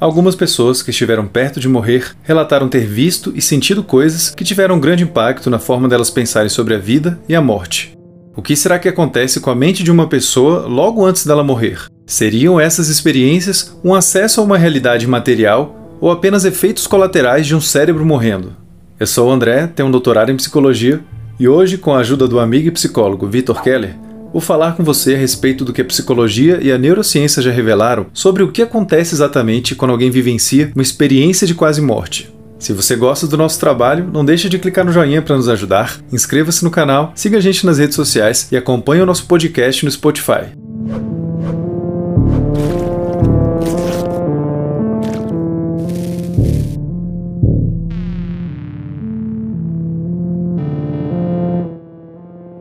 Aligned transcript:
Algumas 0.00 0.34
pessoas 0.34 0.82
que 0.82 0.90
estiveram 0.90 1.24
perto 1.24 1.60
de 1.60 1.68
morrer 1.68 2.16
relataram 2.24 2.68
ter 2.68 2.84
visto 2.84 3.32
e 3.36 3.40
sentido 3.40 3.84
coisas 3.84 4.30
que 4.30 4.42
tiveram 4.42 4.74
um 4.74 4.80
grande 4.80 5.04
impacto 5.04 5.48
na 5.48 5.60
forma 5.60 5.88
delas 5.88 6.10
pensarem 6.10 6.48
sobre 6.48 6.74
a 6.74 6.78
vida 6.78 7.20
e 7.28 7.34
a 7.34 7.40
morte. 7.40 7.96
O 8.34 8.42
que 8.42 8.56
será 8.56 8.76
que 8.76 8.88
acontece 8.88 9.38
com 9.38 9.50
a 9.50 9.54
mente 9.54 9.84
de 9.84 9.92
uma 9.92 10.08
pessoa 10.08 10.66
logo 10.66 11.06
antes 11.06 11.24
dela 11.24 11.44
morrer? 11.44 11.84
Seriam 12.08 12.58
essas 12.58 12.88
experiências 12.88 13.78
um 13.84 13.94
acesso 13.94 14.40
a 14.40 14.44
uma 14.44 14.58
realidade 14.58 15.06
material 15.06 15.96
ou 16.00 16.10
apenas 16.10 16.44
efeitos 16.44 16.88
colaterais 16.88 17.46
de 17.46 17.54
um 17.54 17.60
cérebro 17.60 18.04
morrendo? 18.04 18.56
Eu 18.98 19.06
sou 19.06 19.28
o 19.28 19.32
André, 19.32 19.68
tenho 19.68 19.86
um 19.88 19.92
doutorado 19.92 20.32
em 20.32 20.36
psicologia 20.36 21.04
e 21.38 21.46
hoje, 21.46 21.78
com 21.78 21.94
a 21.94 21.98
ajuda 21.98 22.26
do 22.26 22.40
amigo 22.40 22.66
e 22.66 22.72
psicólogo 22.72 23.28
Vitor 23.28 23.62
Keller, 23.62 23.94
vou 24.34 24.40
falar 24.40 24.76
com 24.76 24.82
você 24.82 25.14
a 25.14 25.16
respeito 25.16 25.64
do 25.64 25.72
que 25.72 25.80
a 25.80 25.84
psicologia 25.84 26.58
e 26.60 26.72
a 26.72 26.76
neurociência 26.76 27.40
já 27.40 27.52
revelaram 27.52 28.06
sobre 28.12 28.42
o 28.42 28.50
que 28.50 28.62
acontece 28.62 29.14
exatamente 29.14 29.76
quando 29.76 29.92
alguém 29.92 30.10
vivencia 30.10 30.72
uma 30.74 30.82
experiência 30.82 31.46
de 31.46 31.54
quase 31.54 31.80
morte. 31.80 32.34
Se 32.58 32.72
você 32.72 32.96
gosta 32.96 33.28
do 33.28 33.36
nosso 33.36 33.60
trabalho, 33.60 34.10
não 34.12 34.24
deixe 34.24 34.48
de 34.48 34.58
clicar 34.58 34.84
no 34.84 34.90
joinha 34.90 35.22
para 35.22 35.36
nos 35.36 35.48
ajudar, 35.48 36.00
inscreva-se 36.12 36.64
no 36.64 36.70
canal, 36.70 37.12
siga 37.14 37.38
a 37.38 37.40
gente 37.40 37.64
nas 37.64 37.78
redes 37.78 37.94
sociais 37.94 38.48
e 38.50 38.56
acompanhe 38.56 39.02
o 39.02 39.06
nosso 39.06 39.24
podcast 39.26 39.84
no 39.84 39.90
Spotify. 39.90 41.13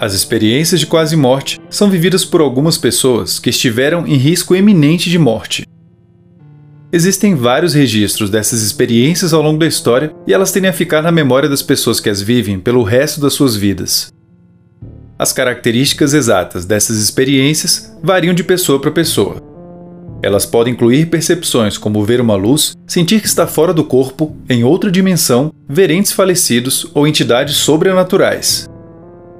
As 0.03 0.13
experiências 0.13 0.81
de 0.81 0.85
quase 0.85 1.15
morte 1.15 1.61
são 1.69 1.89
vividas 1.89 2.25
por 2.25 2.41
algumas 2.41 2.77
pessoas 2.77 3.39
que 3.39 3.49
estiveram 3.49 4.05
em 4.05 4.17
risco 4.17 4.53
eminente 4.53 5.09
de 5.09 5.17
morte. 5.17 5.65
Existem 6.91 7.35
vários 7.35 7.73
registros 7.73 8.29
dessas 8.29 8.61
experiências 8.63 9.33
ao 9.33 9.41
longo 9.41 9.59
da 9.59 9.65
história 9.65 10.13
e 10.27 10.33
elas 10.33 10.51
tendem 10.51 10.69
a 10.69 10.73
ficar 10.73 11.01
na 11.01 11.09
memória 11.09 11.47
das 11.47 11.61
pessoas 11.61 12.01
que 12.01 12.09
as 12.09 12.21
vivem 12.21 12.59
pelo 12.59 12.83
resto 12.83 13.21
das 13.21 13.31
suas 13.31 13.55
vidas. 13.55 14.11
As 15.17 15.31
características 15.31 16.13
exatas 16.13 16.65
dessas 16.65 16.97
experiências 16.97 17.95
variam 18.03 18.33
de 18.33 18.43
pessoa 18.43 18.81
para 18.81 18.91
pessoa. 18.91 19.41
Elas 20.21 20.45
podem 20.45 20.73
incluir 20.73 21.05
percepções 21.05 21.77
como 21.77 22.03
ver 22.03 22.19
uma 22.19 22.35
luz, 22.35 22.73
sentir 22.85 23.21
que 23.21 23.27
está 23.27 23.47
fora 23.47 23.73
do 23.73 23.85
corpo, 23.85 24.35
em 24.49 24.65
outra 24.65 24.91
dimensão, 24.91 25.53
ver 25.65 25.89
entes 25.91 26.11
falecidos 26.11 26.91
ou 26.93 27.07
entidades 27.07 27.55
sobrenaturais. 27.55 28.67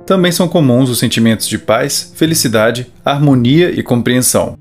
Também 0.05 0.31
são 0.31 0.47
comuns 0.47 0.89
os 0.89 0.99
sentimentos 0.99 1.47
de 1.47 1.57
paz, 1.57 2.11
felicidade, 2.15 2.87
harmonia 3.05 3.71
e 3.71 3.81
compreensão. 3.81 4.57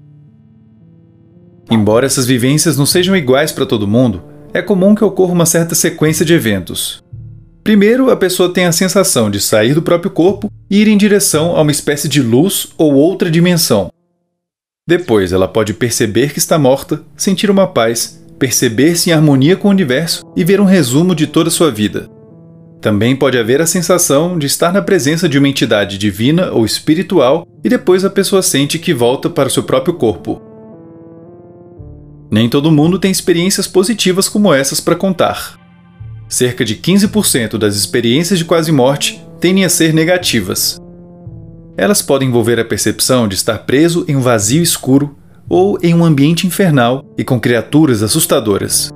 Embora 1.70 2.06
essas 2.06 2.26
vivências 2.26 2.76
não 2.76 2.86
sejam 2.86 3.16
iguais 3.16 3.50
para 3.50 3.66
todo 3.66 3.88
mundo, 3.88 4.22
é 4.54 4.60
comum 4.60 4.94
que 4.94 5.04
ocorra 5.04 5.32
uma 5.32 5.46
certa 5.46 5.74
sequência 5.74 6.24
de 6.24 6.34
eventos. 6.34 7.02
Primeiro, 7.64 8.10
a 8.10 8.16
pessoa 8.16 8.52
tem 8.52 8.66
a 8.66 8.72
sensação 8.72 9.30
de 9.30 9.40
sair 9.40 9.72
do 9.72 9.82
próprio 9.82 10.10
corpo 10.10 10.50
e 10.68 10.80
ir 10.80 10.88
em 10.88 10.96
direção 10.96 11.56
a 11.56 11.62
uma 11.62 11.70
espécie 11.70 12.08
de 12.08 12.20
luz 12.20 12.68
ou 12.76 12.94
outra 12.94 13.30
dimensão. 13.30 13.90
Depois, 14.86 15.32
ela 15.32 15.46
pode 15.46 15.72
perceber 15.72 16.32
que 16.32 16.38
está 16.38 16.58
morta, 16.58 17.02
sentir 17.16 17.50
uma 17.50 17.68
paz, 17.68 18.20
perceber-se 18.38 19.10
em 19.10 19.12
harmonia 19.12 19.56
com 19.56 19.68
o 19.68 19.70
universo 19.70 20.24
e 20.36 20.42
ver 20.42 20.60
um 20.60 20.64
resumo 20.64 21.14
de 21.14 21.28
toda 21.28 21.48
a 21.48 21.52
sua 21.52 21.70
vida. 21.70 22.10
Também 22.82 23.14
pode 23.14 23.38
haver 23.38 23.62
a 23.62 23.66
sensação 23.66 24.36
de 24.36 24.48
estar 24.48 24.72
na 24.72 24.82
presença 24.82 25.28
de 25.28 25.38
uma 25.38 25.48
entidade 25.48 25.96
divina 25.96 26.50
ou 26.50 26.66
espiritual 26.66 27.46
e 27.62 27.68
depois 27.68 28.04
a 28.04 28.10
pessoa 28.10 28.42
sente 28.42 28.76
que 28.76 28.92
volta 28.92 29.30
para 29.30 29.48
seu 29.48 29.62
próprio 29.62 29.94
corpo. 29.94 30.42
Nem 32.28 32.48
todo 32.48 32.72
mundo 32.72 32.98
tem 32.98 33.12
experiências 33.12 33.68
positivas 33.68 34.28
como 34.28 34.52
essas 34.52 34.80
para 34.80 34.96
contar. 34.96 35.60
Cerca 36.28 36.64
de 36.64 36.74
15% 36.74 37.56
das 37.56 37.76
experiências 37.76 38.40
de 38.40 38.44
quase 38.44 38.72
morte 38.72 39.24
tendem 39.38 39.64
a 39.64 39.68
ser 39.68 39.94
negativas. 39.94 40.76
Elas 41.76 42.02
podem 42.02 42.28
envolver 42.28 42.58
a 42.58 42.64
percepção 42.64 43.28
de 43.28 43.36
estar 43.36 43.58
preso 43.58 44.04
em 44.08 44.16
um 44.16 44.20
vazio 44.20 44.62
escuro 44.62 45.16
ou 45.48 45.78
em 45.80 45.94
um 45.94 46.04
ambiente 46.04 46.48
infernal 46.48 47.04
e 47.16 47.22
com 47.22 47.38
criaturas 47.38 48.02
assustadoras. 48.02 48.90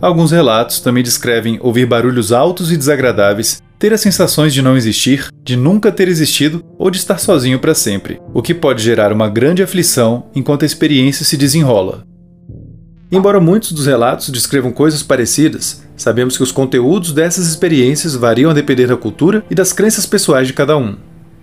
Alguns 0.00 0.32
relatos 0.32 0.80
também 0.80 1.02
descrevem 1.02 1.58
ouvir 1.60 1.84
barulhos 1.84 2.32
altos 2.32 2.72
e 2.72 2.76
desagradáveis, 2.76 3.60
ter 3.78 3.92
as 3.92 4.00
sensações 4.00 4.54
de 4.54 4.62
não 4.62 4.74
existir, 4.74 5.28
de 5.44 5.56
nunca 5.56 5.92
ter 5.92 6.08
existido 6.08 6.64
ou 6.78 6.90
de 6.90 6.96
estar 6.96 7.18
sozinho 7.18 7.58
para 7.58 7.74
sempre, 7.74 8.18
o 8.32 8.40
que 8.40 8.54
pode 8.54 8.82
gerar 8.82 9.12
uma 9.12 9.28
grande 9.28 9.62
aflição 9.62 10.24
enquanto 10.34 10.62
a 10.62 10.66
experiência 10.66 11.24
se 11.24 11.36
desenrola. 11.36 12.02
Embora 13.12 13.40
muitos 13.40 13.72
dos 13.72 13.86
relatos 13.86 14.30
descrevam 14.30 14.72
coisas 14.72 15.02
parecidas, 15.02 15.82
sabemos 15.96 16.34
que 16.36 16.42
os 16.42 16.52
conteúdos 16.52 17.12
dessas 17.12 17.46
experiências 17.46 18.14
variam 18.14 18.50
a 18.50 18.54
depender 18.54 18.86
da 18.86 18.96
cultura 18.96 19.44
e 19.50 19.54
das 19.54 19.72
crenças 19.72 20.06
pessoais 20.06 20.46
de 20.46 20.54
cada 20.54 20.78
um. 20.78 20.96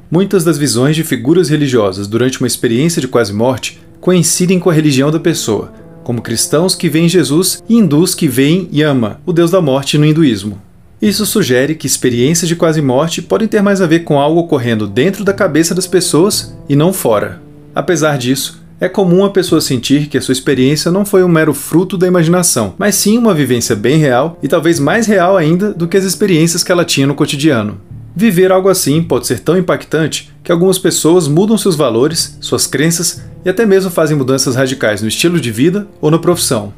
Muitas 0.09 0.43
das 0.43 0.57
visões 0.57 0.95
de 0.95 1.03
figuras 1.03 1.49
religiosas 1.49 2.07
durante 2.07 2.39
uma 2.39 2.47
experiência 2.47 3.01
de 3.01 3.07
quase 3.07 3.33
morte 3.33 3.79
coincidem 3.99 4.59
com 4.59 4.69
a 4.69 4.73
religião 4.73 5.11
da 5.11 5.19
pessoa, 5.19 5.73
como 6.07 6.21
cristãos 6.21 6.73
que 6.73 6.87
veem 6.87 7.09
Jesus 7.09 7.61
e 7.67 7.75
hindus 7.75 8.15
que 8.15 8.29
veem 8.29 8.69
Yama, 8.73 9.19
o 9.25 9.33
deus 9.33 9.51
da 9.51 9.59
morte 9.59 9.97
no 9.97 10.05
hinduísmo. 10.05 10.57
Isso 11.01 11.25
sugere 11.25 11.75
que 11.75 11.85
experiências 11.85 12.47
de 12.47 12.55
quase 12.55 12.81
morte 12.81 13.21
podem 13.21 13.45
ter 13.45 13.61
mais 13.61 13.81
a 13.81 13.85
ver 13.85 14.05
com 14.05 14.17
algo 14.17 14.39
ocorrendo 14.39 14.87
dentro 14.87 15.25
da 15.25 15.33
cabeça 15.33 15.75
das 15.75 15.85
pessoas 15.85 16.57
e 16.69 16.77
não 16.77 16.93
fora. 16.93 17.41
Apesar 17.75 18.17
disso, 18.17 18.63
é 18.79 18.87
comum 18.87 19.25
a 19.25 19.31
pessoa 19.31 19.59
sentir 19.59 20.07
que 20.07 20.17
a 20.17 20.21
sua 20.21 20.31
experiência 20.31 20.89
não 20.89 21.03
foi 21.03 21.25
um 21.25 21.27
mero 21.27 21.53
fruto 21.53 21.97
da 21.97 22.07
imaginação, 22.07 22.73
mas 22.77 22.95
sim 22.95 23.17
uma 23.17 23.33
vivência 23.33 23.75
bem 23.75 23.97
real 23.97 24.39
e 24.41 24.47
talvez 24.47 24.79
mais 24.79 25.07
real 25.07 25.35
ainda 25.35 25.73
do 25.73 25.89
que 25.89 25.97
as 25.97 26.05
experiências 26.05 26.63
que 26.63 26.71
ela 26.71 26.85
tinha 26.85 27.05
no 27.05 27.15
cotidiano. 27.15 27.81
Viver 28.15 28.51
algo 28.51 28.69
assim 28.69 29.03
pode 29.03 29.27
ser 29.27 29.41
tão 29.41 29.57
impactante 29.57 30.33
que 30.41 30.51
algumas 30.51 30.79
pessoas 30.79 31.27
mudam 31.27 31.57
seus 31.57 31.75
valores, 31.75 32.37
suas 32.39 32.65
crenças 32.65 33.21
e 33.47 33.49
até 33.49 33.65
mesmo 33.65 33.89
fazem 33.89 34.17
mudanças 34.17 34.57
radicais 34.57 35.01
no 35.01 35.07
estilo 35.07 35.39
de 35.39 35.49
vida 35.53 35.87
ou 36.01 36.11
na 36.11 36.19
profissão. 36.19 36.73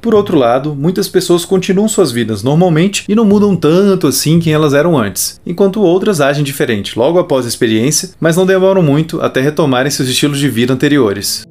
Por 0.00 0.14
outro 0.14 0.38
lado, 0.38 0.74
muitas 0.74 1.06
pessoas 1.06 1.44
continuam 1.44 1.86
suas 1.86 2.10
vidas 2.10 2.42
normalmente 2.42 3.04
e 3.06 3.14
não 3.14 3.26
mudam 3.26 3.54
tanto 3.54 4.06
assim 4.06 4.40
quem 4.40 4.54
elas 4.54 4.72
eram 4.72 4.96
antes, 4.96 5.38
enquanto 5.44 5.82
outras 5.82 6.22
agem 6.22 6.42
diferente 6.42 6.98
logo 6.98 7.18
após 7.18 7.44
a 7.44 7.48
experiência, 7.48 8.08
mas 8.18 8.38
não 8.38 8.46
demoram 8.46 8.82
muito 8.82 9.20
até 9.20 9.42
retomarem 9.42 9.90
seus 9.90 10.08
estilos 10.08 10.38
de 10.38 10.48
vida 10.48 10.72
anteriores. 10.72 11.44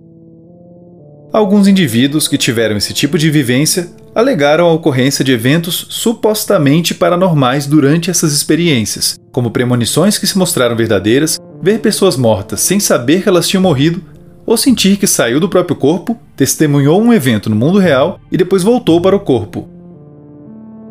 Alguns 1.32 1.68
indivíduos 1.68 2.28
que 2.28 2.38
tiveram 2.38 2.78
esse 2.78 2.94
tipo 2.94 3.18
de 3.18 3.30
vivência 3.30 3.90
alegaram 4.16 4.68
a 4.68 4.74
ocorrência 4.74 5.24
de 5.24 5.32
eventos 5.32 5.86
supostamente 5.90 6.96
paranormais 6.96 7.68
durante 7.68 8.10
essas 8.10 8.34
experiências, 8.34 9.20
como 9.32 9.52
premonições 9.52 10.18
que 10.18 10.28
se 10.28 10.38
mostraram 10.38 10.76
verdadeiras, 10.76 11.40
ver 11.62 11.80
pessoas 11.80 12.18
mortas 12.18 12.62
sem 12.62 12.80
saber 12.80 13.24
que 13.24 13.30
elas 13.30 13.48
tinham 13.48 13.64
morrido, 13.64 14.04
ou 14.46 14.58
sentir 14.58 14.98
que 14.98 15.08
saiu 15.08 15.40
do 15.40 15.50
próprio 15.50 15.76
corpo, 15.76 16.18
testemunhou 16.36 17.02
um 17.02 17.14
evento 17.14 17.50
no 17.50 17.56
mundo 17.56 17.80
real 17.80 18.20
e 18.32 18.38
depois 18.38 18.64
voltou 18.64 19.02
para 19.02 19.16
o 19.16 19.20
corpo. 19.20 19.68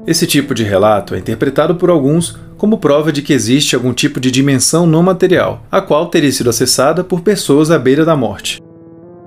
Esse 0.06 0.26
tipo 0.26 0.54
de 0.54 0.64
relato 0.64 1.14
é 1.14 1.18
interpretado 1.18 1.76
por 1.76 1.88
alguns 1.88 2.36
como 2.56 2.78
prova 2.78 3.12
de 3.12 3.22
que 3.22 3.32
existe 3.32 3.74
algum 3.74 3.92
tipo 3.92 4.20
de 4.20 4.30
dimensão 4.30 4.86
não 4.86 5.02
material, 5.02 5.64
a 5.70 5.80
qual 5.80 6.06
teria 6.06 6.30
sido 6.30 6.50
acessada 6.50 7.02
por 7.02 7.20
pessoas 7.20 7.70
à 7.70 7.78
beira 7.78 8.04
da 8.04 8.16
morte. 8.16 8.60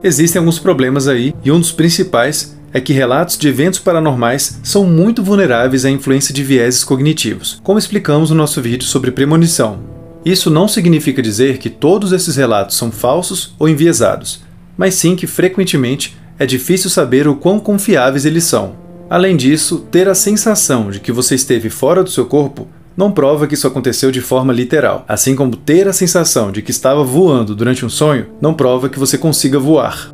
Existem 0.03 0.39
alguns 0.39 0.59
problemas 0.59 1.07
aí, 1.07 1.33
e 1.43 1.51
um 1.51 1.59
dos 1.59 1.71
principais 1.71 2.57
é 2.73 2.81
que 2.81 2.93
relatos 2.93 3.37
de 3.37 3.47
eventos 3.47 3.79
paranormais 3.79 4.59
são 4.63 4.85
muito 4.85 5.23
vulneráveis 5.23 5.85
à 5.85 5.89
influência 5.89 6.33
de 6.33 6.43
vieses 6.43 6.83
cognitivos, 6.83 7.59
como 7.63 7.79
explicamos 7.79 8.29
no 8.29 8.35
nosso 8.35 8.61
vídeo 8.61 8.85
sobre 8.85 9.11
premonição. 9.11 9.94
Isso 10.25 10.49
não 10.49 10.67
significa 10.67 11.21
dizer 11.21 11.59
que 11.59 11.69
todos 11.69 12.11
esses 12.11 12.35
relatos 12.35 12.75
são 12.75 12.91
falsos 12.91 13.53
ou 13.59 13.69
enviesados, 13.69 14.41
mas 14.75 14.95
sim 14.95 15.15
que 15.15 15.27
frequentemente 15.27 16.17
é 16.39 16.47
difícil 16.47 16.89
saber 16.89 17.27
o 17.27 17.35
quão 17.35 17.59
confiáveis 17.59 18.25
eles 18.25 18.43
são. 18.43 18.75
Além 19.07 19.37
disso, 19.37 19.85
ter 19.91 20.09
a 20.09 20.15
sensação 20.15 20.89
de 20.89 20.99
que 20.99 21.11
você 21.11 21.35
esteve 21.35 21.69
fora 21.69 22.03
do 22.03 22.09
seu 22.09 22.25
corpo 22.25 22.67
não 22.97 23.11
prova 23.11 23.45
que 23.45 23.53
isso 23.53 23.67
aconteceu 23.67 24.09
de 24.09 24.19
forma 24.19 24.51
literal, 24.51 25.05
assim 25.07 25.35
como 25.35 25.55
ter 25.55 25.87
a 25.87 25.93
sensação 25.93 26.51
de 26.51 26.63
que 26.63 26.71
estava 26.71 27.03
voando 27.03 27.55
durante 27.55 27.85
um 27.85 27.89
sonho 27.89 28.27
não 28.41 28.53
prova 28.53 28.89
que 28.89 28.97
você 28.97 29.17
consiga 29.19 29.59
voar. 29.59 30.11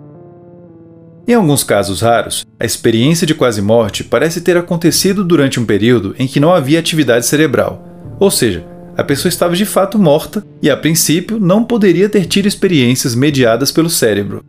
Em 1.28 1.36
alguns 1.36 1.64
casos 1.64 2.02
raros, 2.02 2.46
a 2.60 2.66
experiência 2.66 3.26
de 3.26 3.36
quase 3.36 3.62
morte 3.62 4.04
parece 4.04 4.42
ter 4.42 4.58
acontecido 4.58 5.24
durante 5.24 5.60
um 5.60 5.66
período 5.66 6.14
em 6.20 6.28
que 6.28 6.40
não 6.40 6.54
havia 6.54 6.80
atividade 6.80 7.26
cerebral, 7.26 7.88
ou 8.20 8.30
seja, 8.30 8.66
a 8.98 9.04
pessoa 9.04 9.30
estava 9.30 9.56
de 9.56 9.66
fato 9.66 9.98
morta 9.98 10.44
e, 10.62 10.70
a 10.70 10.78
princípio, 10.78 11.40
não 11.40 11.64
poderia 11.64 12.10
ter 12.10 12.26
tido 12.26 12.48
experiências 12.48 13.16
mediadas 13.16 13.72
pelo 13.72 13.90
cérebro. 13.90 14.44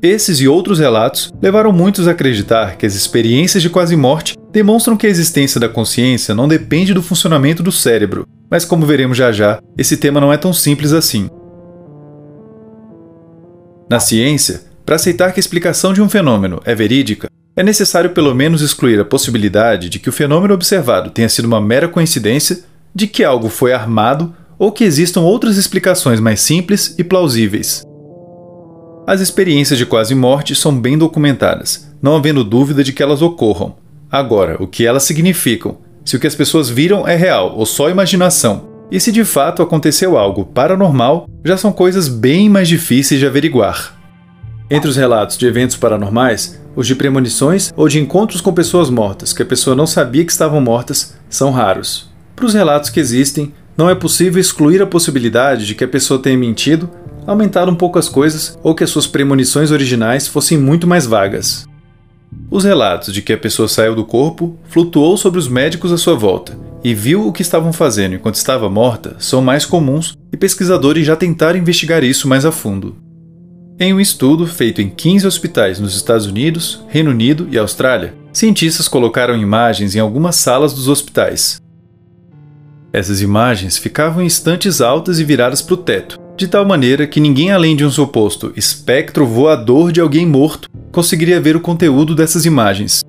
Esses 0.00 0.40
e 0.40 0.46
outros 0.46 0.78
relatos 0.78 1.32
levaram 1.42 1.72
muitos 1.72 2.06
a 2.06 2.12
acreditar 2.12 2.76
que 2.76 2.86
as 2.86 2.94
experiências 2.94 3.62
de 3.62 3.68
quase 3.68 3.96
morte 3.96 4.36
demonstram 4.52 4.96
que 4.96 5.06
a 5.06 5.10
existência 5.10 5.60
da 5.60 5.68
consciência 5.68 6.34
não 6.34 6.46
depende 6.46 6.94
do 6.94 7.02
funcionamento 7.02 7.62
do 7.62 7.72
cérebro, 7.72 8.26
mas 8.48 8.64
como 8.64 8.86
veremos 8.86 9.16
já 9.16 9.32
já, 9.32 9.60
esse 9.76 9.96
tema 9.96 10.20
não 10.20 10.32
é 10.32 10.36
tão 10.36 10.52
simples 10.52 10.92
assim. 10.92 11.28
Na 13.90 13.98
ciência, 13.98 14.62
para 14.86 14.96
aceitar 14.96 15.32
que 15.32 15.38
a 15.38 15.42
explicação 15.42 15.92
de 15.92 16.00
um 16.00 16.08
fenômeno 16.08 16.60
é 16.64 16.74
verídica, 16.74 17.28
é 17.56 17.62
necessário 17.62 18.10
pelo 18.10 18.32
menos 18.34 18.62
excluir 18.62 19.00
a 19.00 19.04
possibilidade 19.04 19.88
de 19.88 19.98
que 19.98 20.08
o 20.08 20.12
fenômeno 20.12 20.54
observado 20.54 21.10
tenha 21.10 21.28
sido 21.28 21.46
uma 21.46 21.60
mera 21.60 21.88
coincidência, 21.88 22.60
de 22.98 23.06
que 23.06 23.22
algo 23.22 23.48
foi 23.48 23.72
armado 23.72 24.34
ou 24.58 24.72
que 24.72 24.82
existam 24.82 25.20
outras 25.20 25.56
explicações 25.56 26.18
mais 26.18 26.40
simples 26.40 26.96
e 26.98 27.04
plausíveis. 27.04 27.84
As 29.06 29.20
experiências 29.20 29.78
de 29.78 29.86
quase 29.86 30.16
morte 30.16 30.52
são 30.56 30.76
bem 30.76 30.98
documentadas, 30.98 31.88
não 32.02 32.16
havendo 32.16 32.42
dúvida 32.42 32.82
de 32.82 32.92
que 32.92 33.00
elas 33.00 33.22
ocorram. 33.22 33.76
Agora, 34.10 34.60
o 34.60 34.66
que 34.66 34.84
elas 34.84 35.04
significam, 35.04 35.78
se 36.04 36.16
o 36.16 36.18
que 36.18 36.26
as 36.26 36.34
pessoas 36.34 36.68
viram 36.68 37.06
é 37.06 37.14
real 37.14 37.54
ou 37.56 37.64
só 37.64 37.88
imaginação, 37.88 38.66
e 38.90 38.98
se 38.98 39.12
de 39.12 39.24
fato 39.24 39.62
aconteceu 39.62 40.18
algo 40.18 40.44
paranormal, 40.44 41.28
já 41.44 41.56
são 41.56 41.70
coisas 41.70 42.08
bem 42.08 42.48
mais 42.48 42.66
difíceis 42.66 43.20
de 43.20 43.26
averiguar. 43.26 43.96
Entre 44.68 44.90
os 44.90 44.96
relatos 44.96 45.38
de 45.38 45.46
eventos 45.46 45.76
paranormais, 45.76 46.60
os 46.74 46.84
de 46.84 46.96
premonições 46.96 47.72
ou 47.76 47.88
de 47.88 48.00
encontros 48.00 48.40
com 48.40 48.52
pessoas 48.52 48.90
mortas 48.90 49.32
que 49.32 49.42
a 49.42 49.46
pessoa 49.46 49.76
não 49.76 49.86
sabia 49.86 50.24
que 50.24 50.32
estavam 50.32 50.60
mortas 50.60 51.14
são 51.30 51.52
raros. 51.52 52.07
Para 52.38 52.46
os 52.46 52.54
relatos 52.54 52.88
que 52.88 53.00
existem, 53.00 53.52
não 53.76 53.90
é 53.90 53.96
possível 53.96 54.40
excluir 54.40 54.80
a 54.80 54.86
possibilidade 54.86 55.66
de 55.66 55.74
que 55.74 55.82
a 55.82 55.88
pessoa 55.88 56.22
tenha 56.22 56.38
mentido, 56.38 56.88
aumentado 57.26 57.68
um 57.68 57.74
pouco 57.74 57.98
as 57.98 58.08
coisas 58.08 58.56
ou 58.62 58.76
que 58.76 58.84
as 58.84 58.90
suas 58.90 59.08
premonições 59.08 59.72
originais 59.72 60.28
fossem 60.28 60.56
muito 60.56 60.86
mais 60.86 61.04
vagas. 61.04 61.66
Os 62.48 62.62
relatos 62.62 63.12
de 63.12 63.22
que 63.22 63.32
a 63.32 63.36
pessoa 63.36 63.66
saiu 63.66 63.96
do 63.96 64.04
corpo, 64.04 64.56
flutuou 64.68 65.16
sobre 65.16 65.40
os 65.40 65.48
médicos 65.48 65.90
à 65.90 65.98
sua 65.98 66.14
volta 66.14 66.56
e 66.84 66.94
viu 66.94 67.26
o 67.26 67.32
que 67.32 67.42
estavam 67.42 67.72
fazendo 67.72 68.14
enquanto 68.14 68.36
estava 68.36 68.70
morta 68.70 69.16
são 69.18 69.42
mais 69.42 69.66
comuns 69.66 70.16
e 70.32 70.36
pesquisadores 70.36 71.04
já 71.04 71.16
tentaram 71.16 71.58
investigar 71.58 72.04
isso 72.04 72.28
mais 72.28 72.44
a 72.44 72.52
fundo. 72.52 72.94
Em 73.80 73.92
um 73.92 73.98
estudo 73.98 74.46
feito 74.46 74.80
em 74.80 74.88
15 74.88 75.26
hospitais 75.26 75.80
nos 75.80 75.96
Estados 75.96 76.26
Unidos, 76.26 76.84
Reino 76.86 77.10
Unido 77.10 77.48
e 77.50 77.58
Austrália, 77.58 78.14
cientistas 78.32 78.86
colocaram 78.86 79.36
imagens 79.36 79.96
em 79.96 79.98
algumas 79.98 80.36
salas 80.36 80.72
dos 80.72 80.86
hospitais. 80.86 81.60
Essas 82.92 83.20
imagens 83.20 83.76
ficavam 83.76 84.22
em 84.22 84.26
estantes 84.26 84.80
altas 84.80 85.18
e 85.18 85.24
viradas 85.24 85.60
para 85.60 85.74
o 85.74 85.78
teto, 85.78 86.18
de 86.36 86.48
tal 86.48 86.64
maneira 86.64 87.06
que 87.06 87.20
ninguém 87.20 87.52
além 87.52 87.76
de 87.76 87.84
um 87.84 87.90
suposto 87.90 88.52
espectro 88.56 89.26
voador 89.26 89.92
de 89.92 90.00
alguém 90.00 90.24
morto 90.24 90.70
conseguiria 90.90 91.40
ver 91.40 91.54
o 91.54 91.60
conteúdo 91.60 92.14
dessas 92.14 92.46
imagens. 92.46 93.02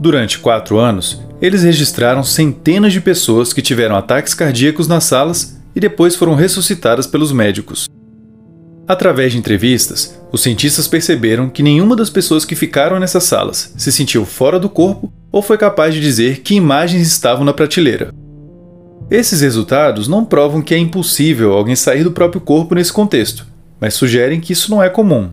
Durante 0.00 0.38
quatro 0.38 0.78
anos, 0.78 1.22
eles 1.40 1.62
registraram 1.62 2.24
centenas 2.24 2.92
de 2.92 3.00
pessoas 3.00 3.52
que 3.52 3.60
tiveram 3.60 3.94
ataques 3.94 4.32
cardíacos 4.32 4.88
nas 4.88 5.04
salas 5.04 5.60
e 5.76 5.80
depois 5.80 6.16
foram 6.16 6.34
ressuscitadas 6.34 7.06
pelos 7.06 7.30
médicos. 7.30 7.86
Através 8.88 9.32
de 9.32 9.38
entrevistas, 9.38 10.18
os 10.32 10.42
cientistas 10.42 10.88
perceberam 10.88 11.48
que 11.48 11.62
nenhuma 11.62 11.94
das 11.94 12.10
pessoas 12.10 12.44
que 12.44 12.54
ficaram 12.54 12.98
nessas 12.98 13.24
salas 13.24 13.72
se 13.76 13.92
sentiu 13.92 14.24
fora 14.24 14.58
do 14.58 14.68
corpo 14.68 15.12
ou 15.30 15.42
foi 15.42 15.58
capaz 15.58 15.94
de 15.94 16.00
dizer 16.00 16.40
que 16.40 16.54
imagens 16.54 17.06
estavam 17.06 17.44
na 17.44 17.52
prateleira. 17.52 18.10
Esses 19.10 19.42
resultados 19.42 20.08
não 20.08 20.24
provam 20.24 20.62
que 20.62 20.74
é 20.74 20.78
impossível 20.78 21.52
alguém 21.52 21.76
sair 21.76 22.02
do 22.02 22.12
próprio 22.12 22.40
corpo 22.40 22.74
nesse 22.74 22.92
contexto, 22.92 23.46
mas 23.78 23.94
sugerem 23.94 24.40
que 24.40 24.52
isso 24.52 24.70
não 24.70 24.82
é 24.82 24.88
comum. 24.88 25.28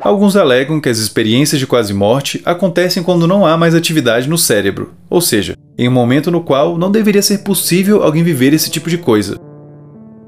Alguns 0.00 0.36
alegam 0.36 0.80
que 0.80 0.88
as 0.88 0.98
experiências 0.98 1.58
de 1.58 1.66
quase 1.66 1.92
morte 1.92 2.40
acontecem 2.44 3.02
quando 3.02 3.26
não 3.26 3.44
há 3.44 3.56
mais 3.56 3.74
atividade 3.74 4.28
no 4.28 4.38
cérebro, 4.38 4.94
ou 5.08 5.20
seja, 5.20 5.56
em 5.76 5.88
um 5.88 5.92
momento 5.92 6.30
no 6.30 6.40
qual 6.40 6.78
não 6.78 6.90
deveria 6.90 7.22
ser 7.22 7.38
possível 7.38 8.02
alguém 8.02 8.22
viver 8.22 8.52
esse 8.52 8.70
tipo 8.70 8.90
de 8.90 8.98
coisa. 8.98 9.38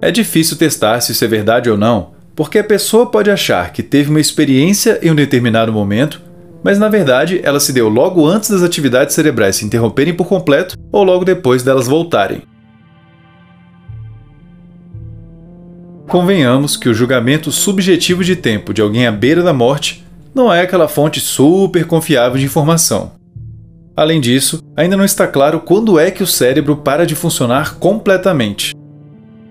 É 0.00 0.11
difícil 0.11 0.56
testar 0.56 1.00
se 1.00 1.12
isso 1.12 1.25
é 1.25 1.29
verdade 1.29 1.71
ou 1.71 1.77
não, 1.77 2.12
porque 2.35 2.59
a 2.59 2.65
pessoa 2.65 3.06
pode 3.11 3.31
achar 3.31 3.73
que 3.73 3.82
teve 3.82 4.11
uma 4.11 4.21
experiência 4.21 4.99
em 5.03 5.11
um 5.11 5.15
determinado 5.15 5.73
momento 5.73 6.21
mas 6.62 6.79
na 6.79 6.89
verdade 6.89 7.41
ela 7.43 7.61
se 7.61 7.73
deu 7.73 7.89
logo 7.89 8.27
antes 8.27 8.51
das 8.51 8.62
atividades 8.62 9.15
cerebrais 9.15 9.57
se 9.57 9.65
interromperem 9.65 10.15
por 10.15 10.27
completo 10.27 10.77
ou 10.93 11.03
logo 11.03 11.25
depois 11.25 11.62
delas 11.62 11.87
voltarem. 11.87 12.43
Convenhamos 16.07 16.77
que 16.77 16.89
o 16.89 16.95
julgamento 16.95 17.53
subjetivo 17.53 18.25
de 18.25 18.35
tempo 18.35 18.75
de 18.75 18.83
alguém 18.83 19.07
à 19.07 19.12
beira 19.12 19.43
da 19.43 19.53
morte 19.53 20.05
não 20.35 20.53
é 20.53 20.61
aquela 20.62 20.89
fonte 20.89 21.21
super 21.21 21.87
confiável 21.87 22.39
de 22.39 22.45
informação. 22.45 23.13
Além 23.97 24.21
disso, 24.21 24.61
ainda 24.77 24.97
não 24.97 25.05
está 25.05 25.27
claro 25.27 25.61
quando 25.61 25.99
é 25.99 26.11
que 26.11 26.23
o 26.23 26.27
cérebro 26.27 26.77
para 26.77 27.06
de 27.06 27.15
funcionar 27.15 27.77
completamente. 27.77 28.75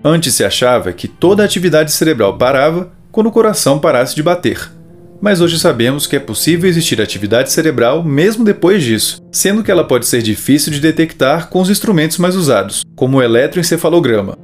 Antes 0.04 0.34
se 0.34 0.44
achava 0.44 0.92
que 0.92 1.08
toda 1.08 1.42
a 1.42 1.46
atividade 1.46 1.92
cerebral 1.92 2.36
parava 2.36 2.90
quando 3.12 3.28
o 3.28 3.32
coração 3.32 3.78
parasse 3.78 4.14
de 4.14 4.22
bater 4.22 4.79
mas 5.20 5.40
hoje 5.40 5.58
sabemos 5.58 6.06
que 6.06 6.16
é 6.16 6.20
possível 6.20 6.68
existir 6.68 7.00
atividade 7.00 7.52
cerebral 7.52 8.02
mesmo 8.02 8.44
depois 8.44 8.82
disso, 8.82 9.20
sendo 9.30 9.62
que 9.62 9.70
ela 9.70 9.84
pode 9.84 10.06
ser 10.06 10.22
difícil 10.22 10.72
de 10.72 10.80
detectar 10.80 11.48
com 11.48 11.60
os 11.60 11.68
instrumentos 11.68 12.18
mais 12.18 12.34
usados, 12.34 12.82
como 12.96 13.18
o 13.18 13.22
eletroencefalograma. 13.22 14.36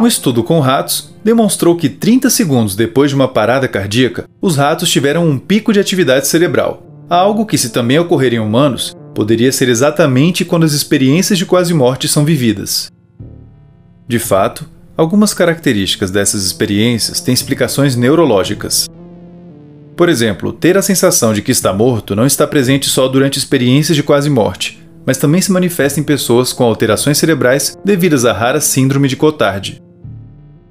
Um 0.00 0.06
estudo 0.06 0.42
com 0.42 0.60
ratos 0.60 1.14
demonstrou 1.22 1.76
que 1.76 1.88
30 1.88 2.30
segundos 2.30 2.74
depois 2.74 3.10
de 3.10 3.14
uma 3.14 3.28
parada 3.28 3.68
cardíaca, 3.68 4.24
os 4.40 4.56
ratos 4.56 4.90
tiveram 4.90 5.28
um 5.28 5.38
pico 5.38 5.72
de 5.72 5.78
atividade 5.78 6.26
cerebral, 6.26 6.82
algo 7.08 7.44
que, 7.44 7.58
se 7.58 7.70
também 7.70 7.98
ocorrer 7.98 8.32
em 8.32 8.38
humanos, 8.38 8.94
poderia 9.14 9.52
ser 9.52 9.68
exatamente 9.68 10.44
quando 10.44 10.64
as 10.64 10.72
experiências 10.72 11.38
de 11.38 11.44
quase 11.44 11.74
morte 11.74 12.08
são 12.08 12.24
vividas. 12.24 12.90
De 14.08 14.18
fato, 14.18 14.66
Algumas 15.00 15.32
características 15.32 16.10
dessas 16.10 16.44
experiências 16.44 17.22
têm 17.22 17.32
explicações 17.32 17.96
neurológicas. 17.96 18.86
Por 19.96 20.10
exemplo, 20.10 20.52
ter 20.52 20.76
a 20.76 20.82
sensação 20.82 21.32
de 21.32 21.40
que 21.40 21.50
está 21.50 21.72
morto 21.72 22.14
não 22.14 22.26
está 22.26 22.46
presente 22.46 22.86
só 22.86 23.08
durante 23.08 23.38
experiências 23.38 23.96
de 23.96 24.02
quase 24.02 24.28
morte, 24.28 24.86
mas 25.06 25.16
também 25.16 25.40
se 25.40 25.50
manifesta 25.50 25.98
em 25.98 26.02
pessoas 26.02 26.52
com 26.52 26.64
alterações 26.64 27.16
cerebrais 27.16 27.78
devidas 27.82 28.26
à 28.26 28.34
rara 28.34 28.60
síndrome 28.60 29.08
de 29.08 29.16
Cotard. 29.16 29.80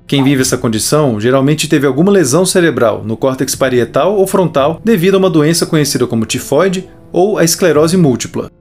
Quem 0.06 0.24
vive 0.24 0.44
essa 0.44 0.60
condição 0.60 1.20
geralmente 1.20 1.68
teve 1.68 1.88
alguma 1.88 2.12
lesão 2.12 2.46
cerebral 2.46 3.04
no 3.04 3.18
córtex 3.18 3.56
parietal 3.56 4.16
ou 4.16 4.28
frontal 4.28 4.80
devido 4.86 5.16
a 5.16 5.18
uma 5.18 5.30
doença 5.32 5.66
conhecida 5.66 6.06
como 6.06 6.28
tifoide 6.28 6.88
ou 7.12 7.40
a 7.40 7.44
esclerose 7.44 7.98
múltipla. 7.98 8.52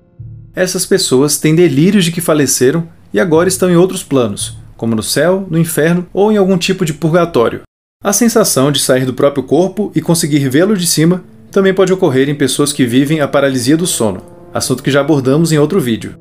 Essas 0.56 0.86
pessoas 0.86 1.36
têm 1.36 1.54
delírios 1.54 2.06
de 2.06 2.12
que 2.12 2.22
faleceram 2.22 2.88
e 3.12 3.20
agora 3.20 3.50
estão 3.50 3.68
em 3.68 3.76
outros 3.76 4.02
planos, 4.02 4.56
como 4.78 4.96
no 4.96 5.02
céu, 5.02 5.46
no 5.50 5.58
inferno 5.58 6.06
ou 6.14 6.32
em 6.32 6.38
algum 6.38 6.56
tipo 6.56 6.86
de 6.86 6.94
purgatório. 6.94 7.60
A 8.02 8.12
sensação 8.12 8.72
de 8.72 8.78
sair 8.78 9.04
do 9.04 9.12
próprio 9.12 9.42
corpo 9.42 9.92
e 9.94 10.00
conseguir 10.00 10.48
vê-lo 10.48 10.76
de 10.76 10.86
cima 10.86 11.22
também 11.50 11.74
pode 11.74 11.92
ocorrer 11.92 12.28
em 12.28 12.34
pessoas 12.34 12.72
que 12.72 12.86
vivem 12.86 13.20
a 13.20 13.28
paralisia 13.28 13.76
do 13.76 13.86
sono, 13.86 14.22
assunto 14.54 14.82
que 14.82 14.90
já 14.90 15.00
abordamos 15.00 15.50
em 15.52 15.58
outro 15.58 15.80
vídeo. 15.80 16.14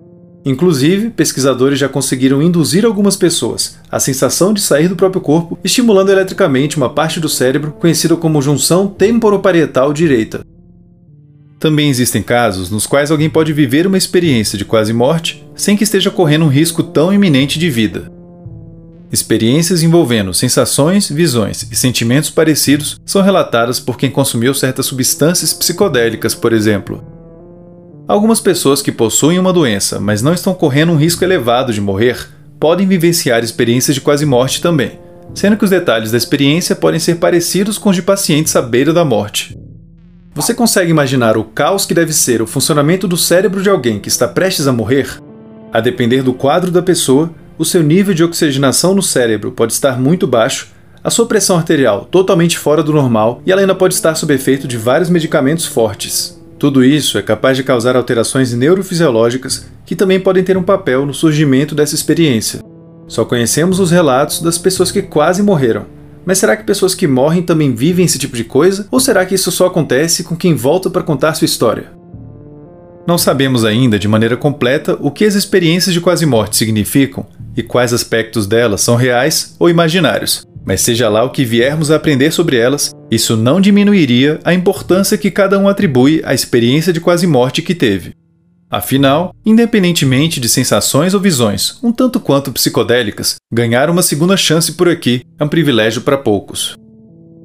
Inclusive, 0.44 1.10
pesquisadores 1.12 1.78
já 1.78 1.88
conseguiram 1.88 2.42
induzir 2.42 2.86
algumas 2.86 3.16
pessoas 3.16 3.78
à 3.92 4.00
sensação 4.00 4.54
de 4.54 4.62
sair 4.62 4.88
do 4.88 4.96
próprio 4.96 5.22
corpo, 5.22 5.60
estimulando 5.64 6.10
eletricamente 6.10 6.78
uma 6.78 6.90
parte 6.90 7.20
do 7.20 7.30
cérebro 7.30 7.74
conhecida 7.74 8.16
como 8.16 8.42
junção 8.42 8.88
temporoparietal 8.88 9.94
direita. 9.94 10.42
Também 11.60 11.90
existem 11.90 12.24
casos 12.24 12.70
nos 12.70 12.88
quais 12.88 13.12
alguém 13.12 13.30
pode 13.30 13.52
viver 13.52 13.86
uma 13.86 13.98
experiência 13.98 14.58
de 14.58 14.66
quase 14.66 14.94
morte 14.94 15.46
sem 15.56 15.76
que 15.76 15.84
esteja 15.84 16.10
correndo 16.10 16.46
um 16.46 16.50
risco 16.50 16.82
tão 16.82 17.14
iminente 17.14 17.60
de 17.60 17.70
vida. 17.70 18.17
Experiências 19.10 19.84
envolvendo 19.84 20.34
sensações, 20.34 21.10
visões 21.10 21.66
e 21.72 21.76
sentimentos 21.76 22.30
parecidos 22.30 23.00
são 23.06 23.22
relatadas 23.22 23.80
por 23.80 23.98
quem 23.98 24.12
consumiu 24.12 24.54
certas 24.54 24.86
substâncias 24.86 25.54
psicodélicas, 25.54 26.36
por 26.36 26.52
exemplo. 26.52 27.02
Algumas 28.06 28.42
pessoas 28.42 28.82
que 28.82 28.92
possuem 28.92 29.40
uma 29.40 29.54
doença, 29.54 30.00
mas 30.00 30.22
não 30.22 30.34
estão 30.34 30.54
correndo 30.54 30.92
um 30.92 30.98
risco 30.98 31.24
elevado 31.24 31.72
de 31.72 31.80
morrer, 31.80 32.28
podem 32.60 32.86
vivenciar 32.86 33.44
experiências 33.44 33.96
de 33.96 34.02
quase 34.02 34.26
morte 34.26 34.62
também, 34.62 35.00
sendo 35.34 35.56
que 35.56 35.64
os 35.64 35.70
detalhes 35.70 36.12
da 36.12 36.18
experiência 36.18 36.76
podem 36.76 37.00
ser 37.00 37.16
parecidos 37.16 37.78
com 37.78 37.90
os 37.90 37.96
de 37.96 38.02
pacientes 38.02 38.56
à 38.58 38.62
beira 38.62 38.92
da 38.92 39.06
morte. 39.06 39.58
Você 40.36 40.54
consegue 40.54 40.92
imaginar 40.92 41.38
o 41.38 41.46
caos 41.46 41.86
que 41.86 41.94
deve 41.94 42.12
ser 42.12 42.42
o 42.42 42.48
funcionamento 42.48 43.08
do 43.08 43.18
cérebro 43.18 43.64
de 43.64 43.70
alguém 43.70 44.00
que 44.00 44.10
está 44.10 44.28
prestes 44.28 44.68
a 44.68 44.74
morrer? 44.74 45.18
A 45.72 45.80
depender 45.80 46.22
do 46.22 46.34
quadro 46.34 46.72
da 46.72 46.82
pessoa, 46.82 47.32
o 47.58 47.66
seu 47.66 47.82
nível 47.82 48.14
de 48.14 48.24
oxigenação 48.24 48.94
no 48.94 49.02
cérebro 49.02 49.52
pode 49.52 49.74
estar 49.74 50.00
muito 50.00 50.28
baixo, 50.28 50.70
a 51.04 51.10
sua 51.10 51.26
pressão 51.26 51.58
arterial 51.58 52.06
totalmente 52.06 52.58
fora 52.58 52.84
do 52.84 52.94
normal 52.94 53.42
e 53.46 53.52
ela 53.52 53.62
ainda 53.62 53.74
pode 53.74 53.96
estar 53.96 54.14
sob 54.16 54.34
efeito 54.34 54.68
de 54.68 54.78
vários 54.78 55.10
medicamentos 55.10 55.66
fortes. 55.66 56.40
Tudo 56.60 56.84
isso 56.84 57.18
é 57.18 57.22
capaz 57.22 57.58
de 57.58 57.64
causar 57.64 57.96
alterações 57.96 58.54
neurofisiológicas 58.54 59.68
que 59.86 59.96
também 59.96 60.20
podem 60.20 60.44
ter 60.44 60.58
um 60.58 60.64
papel 60.64 61.06
no 61.06 61.14
surgimento 61.14 61.74
dessa 61.74 61.96
experiência. 61.96 62.62
Só 63.08 63.24
conhecemos 63.24 63.80
os 63.80 63.90
relatos 63.90 64.42
das 64.42 64.58
pessoas 64.58 64.92
que 64.92 65.02
quase 65.02 65.42
morreram. 65.42 65.86
Mas 66.26 66.40
será 66.40 66.58
que 66.58 66.66
pessoas 66.66 66.94
que 66.94 67.08
morrem 67.08 67.42
também 67.42 67.74
vivem 67.74 68.06
esse 68.06 68.20
tipo 68.20 68.36
de 68.36 68.44
coisa? 68.44 68.86
Ou 68.92 69.00
será 69.00 69.26
que 69.26 69.34
isso 69.34 69.50
só 69.50 69.68
acontece 69.68 70.26
com 70.26 70.36
quem 70.36 70.56
volta 70.56 70.90
para 70.90 71.04
contar 71.04 71.34
sua 71.36 71.46
história? 71.46 71.92
Não 73.08 73.18
sabemos 73.18 73.64
ainda 73.64 73.98
de 73.98 74.08
maneira 74.08 74.36
completa 74.36 74.98
o 75.00 75.10
que 75.10 75.24
as 75.24 75.36
experiências 75.36 75.94
de 75.94 76.02
quase 76.02 76.26
morte 76.26 76.58
significam 76.58 77.26
e 77.58 77.64
quais 77.64 77.92
aspectos 77.92 78.46
delas 78.46 78.82
são 78.82 78.96
reais 78.96 79.56
ou 79.60 79.70
imaginários, 79.70 80.46
Mas 80.64 80.82
seja 80.82 81.08
lá 81.08 81.24
o 81.24 81.30
que 81.30 81.46
viermos 81.46 81.90
a 81.90 81.96
aprender 81.96 82.32
sobre 82.32 82.58
elas, 82.58 82.94
isso 83.10 83.38
não 83.38 83.62
diminuiria 83.62 84.38
a 84.44 84.54
importância 84.54 85.18
que 85.18 85.32
cada 85.32 85.58
um 85.58 85.68
atribui 85.68 86.22
à 86.26 86.34
experiência 86.34 86.92
de 86.92 87.00
quase 87.00 87.26
morte 87.26 87.62
que 87.62 87.74
teve. 87.74 88.14
Afinal, 88.70 89.34
independentemente 89.46 90.42
de 90.42 90.50
sensações 90.50 91.14
ou 91.14 91.22
visões, 91.22 91.80
um 91.82 91.90
tanto 91.94 92.20
quanto 92.20 92.52
psicodélicas, 92.52 93.38
ganhar 93.50 93.90
uma 93.90 94.02
segunda 94.02 94.36
chance 94.36 94.74
por 94.74 94.90
aqui 94.90 95.22
é 95.40 95.44
um 95.44 95.48
privilégio 95.48 96.02
para 96.02 96.18
poucos. 96.18 96.76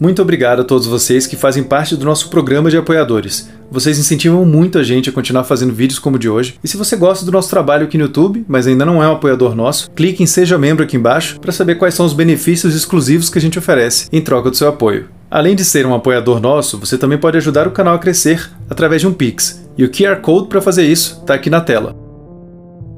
Muito 0.01 0.21
obrigado 0.21 0.63
a 0.63 0.65
todos 0.65 0.89
vocês 0.89 1.25
que 1.29 1.37
fazem 1.37 1.63
parte 1.63 1.95
do 1.95 2.05
nosso 2.05 2.29
programa 2.29 2.69
de 2.69 2.77
apoiadores. 2.77 3.49
Vocês 3.73 3.99
incentivam 3.99 4.45
muito 4.45 4.79
a 4.79 4.83
gente 4.83 5.09
a 5.09 5.13
continuar 5.13 5.45
fazendo 5.45 5.73
vídeos 5.73 5.99
como 5.99 6.17
o 6.17 6.19
de 6.19 6.29
hoje. 6.29 6.57
E 6.63 6.69
se 6.69 6.77
você 6.77 6.95
gosta 6.95 7.25
do 7.25 7.33
nosso 7.33 7.49
trabalho 7.49 7.87
aqui 7.87 7.97
no 7.97 8.05
YouTube, 8.05 8.45
mas 8.47 8.67
ainda 8.67 8.85
não 8.85 9.03
é 9.03 9.09
um 9.09 9.13
apoiador 9.13 9.55
nosso, 9.55 9.91
clique 9.93 10.23
em 10.23 10.27
Seja 10.27 10.59
Membro 10.59 10.85
aqui 10.85 10.99
embaixo 10.99 11.41
para 11.41 11.53
saber 11.53 11.77
quais 11.77 11.95
são 11.95 12.05
os 12.05 12.13
benefícios 12.13 12.75
exclusivos 12.75 13.31
que 13.31 13.39
a 13.39 13.41
gente 13.41 13.59
oferece 13.59 14.09
em 14.13 14.21
troca 14.21 14.51
do 14.51 14.57
seu 14.59 14.69
apoio. 14.69 15.09
Além 15.31 15.57
de 15.57 15.65
ser 15.65 15.87
um 15.87 15.95
apoiador 15.95 16.39
nosso, 16.39 16.79
você 16.79 16.99
também 16.99 17.17
pode 17.17 17.39
ajudar 17.39 17.67
o 17.67 17.71
canal 17.71 17.95
a 17.95 17.99
crescer 17.99 18.47
através 18.69 19.01
de 19.01 19.09
um 19.09 19.13
Pix. 19.15 19.67
E 19.79 19.85
o 19.85 19.91
QR 19.91 20.21
Code 20.21 20.49
para 20.49 20.61
fazer 20.61 20.85
isso 20.85 21.21
está 21.23 21.33
aqui 21.33 21.49
na 21.49 21.63
tela. 21.63 21.97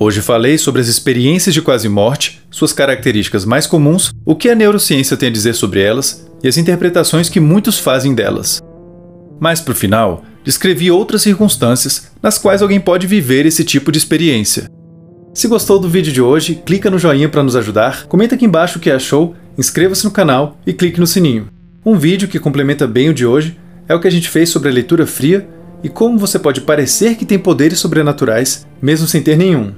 Hoje 0.01 0.21
falei 0.21 0.59
sobre 0.59 0.81
as 0.81 0.89
experiências 0.89 1.55
de 1.55 1.63
quase 1.63 1.89
morte, 1.89 2.43
suas 2.51 2.73
características 2.73 3.45
mais 3.45 3.65
comuns, 3.65 4.11
o 4.25 4.35
que 4.35 4.49
a 4.49 4.57
neurociência 4.57 5.17
tem 5.17 5.29
a 5.29 5.33
dizer 5.33 5.55
sobre 5.55 5.81
elas 5.81 6.29
e 6.43 6.49
as 6.49 6.57
interpretações 6.57 7.29
que 7.29 7.39
muitos 7.39 7.79
fazem 7.79 8.13
delas. 8.13 8.61
Mais 9.39 9.61
para 9.61 9.73
o 9.73 9.77
final, 9.77 10.25
descrevi 10.45 10.91
outras 10.91 11.23
circunstâncias 11.23 12.11
nas 12.23 12.39
quais 12.39 12.63
alguém 12.63 12.79
pode 12.79 13.07
viver 13.07 13.47
esse 13.47 13.65
tipo 13.65 13.91
de 13.91 13.99
experiência. 13.99 14.71
Se 15.33 15.49
gostou 15.49 15.81
do 15.81 15.89
vídeo 15.89 16.13
de 16.13 16.23
hoje, 16.23 16.63
clica 16.65 16.91
no 16.91 16.99
joinha 16.99 17.29
para 17.29 17.43
nos 17.43 17.57
ajudar, 17.57 18.07
comenta 18.07 18.37
aqui 18.37 18.45
embaixo 18.45 18.79
o 18.79 18.81
que 18.81 18.91
achou, 18.91 19.35
inscreva-se 19.59 20.05
no 20.05 20.11
canal 20.11 20.57
e 20.65 20.73
clique 20.73 21.01
no 21.01 21.07
sininho. 21.07 21.49
Um 21.85 21.97
vídeo 21.97 22.29
que 22.29 22.39
complementa 22.39 22.87
bem 22.87 23.09
o 23.09 23.15
de 23.15 23.27
hoje 23.27 23.59
é 23.89 23.95
o 23.95 24.01
que 24.01 24.07
a 24.07 24.11
gente 24.11 24.29
fez 24.29 24.49
sobre 24.51 24.69
a 24.69 24.73
leitura 24.73 25.07
fria 25.07 25.49
e 25.83 25.89
como 25.89 26.19
você 26.19 26.39
pode 26.39 26.61
parecer 26.61 27.17
que 27.17 27.27
tem 27.27 27.39
poderes 27.39 27.79
sobrenaturais 27.79 28.67
mesmo 28.81 29.07
sem 29.07 29.23
ter 29.23 29.37
nenhum. 29.37 29.73